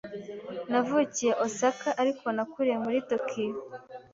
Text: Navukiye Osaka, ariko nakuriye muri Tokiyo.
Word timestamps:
Navukiye 0.71 1.31
Osaka, 1.45 1.89
ariko 2.01 2.25
nakuriye 2.35 2.77
muri 2.85 2.97
Tokiyo. 3.09 3.55